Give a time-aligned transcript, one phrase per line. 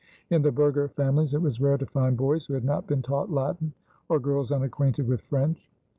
[0.31, 3.29] In the burgher families it was rare to find boys who had not been taught
[3.31, 3.71] Latin
[4.09, 5.69] or girls unacquainted with French."